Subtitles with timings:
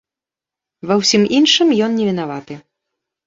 [0.91, 2.57] Ва ўсім іншым ён не вінаваты.